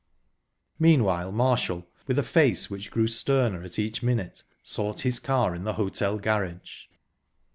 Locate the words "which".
2.71-2.89